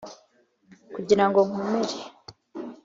kugira 0.93 1.23
ngo 1.27 1.39
nkomere. 1.47 1.97